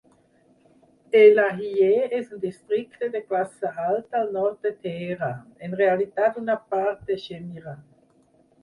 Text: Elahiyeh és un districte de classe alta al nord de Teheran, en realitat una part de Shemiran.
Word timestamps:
Elahiyeh 1.19 2.15
és 2.19 2.31
un 2.37 2.41
districte 2.45 3.11
de 3.17 3.21
classe 3.27 3.71
alta 3.85 4.23
al 4.23 4.35
nord 4.39 4.69
de 4.69 4.73
Teheran, 4.87 5.45
en 5.69 5.79
realitat 5.85 6.43
una 6.47 6.59
part 6.75 7.07
de 7.13 7.21
Shemiran. 7.29 7.89